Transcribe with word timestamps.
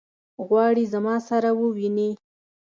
غواړي 0.47 0.83
زما 0.93 1.15
سره 1.29 1.49
وویني. 1.59 2.09